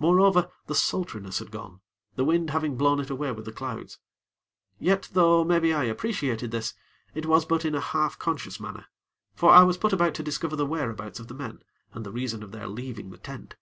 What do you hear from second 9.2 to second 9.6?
for